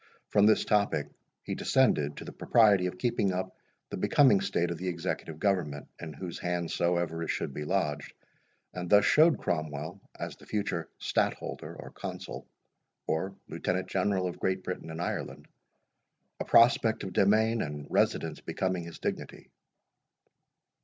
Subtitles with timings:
[0.29, 1.11] From this topic
[1.43, 3.55] he descended to the propriety of keeping up
[3.91, 8.11] the becoming state of the Executive Government, in whose hands soever it should be lodged,
[8.73, 12.47] and thus showed Cromwell, as the future Stadtholder, or Consul,
[13.05, 15.47] or Lieutenant General of Great Britain and Ireland,
[16.39, 19.51] a prospect of demesne and residence becoming his dignity.